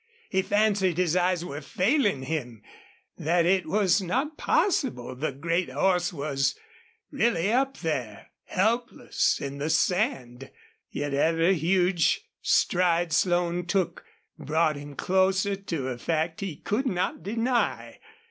[0.31, 2.63] He fancied his eyes were failing him,
[3.19, 6.11] that it was not possible the great horse
[7.11, 10.49] really was up there, helpless in the sand.
[10.89, 14.03] Yet every huge stride Slone took
[14.39, 17.99] brought him closer to a fact he could not deny.